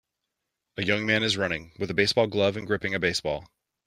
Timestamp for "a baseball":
1.91-2.25, 2.95-3.47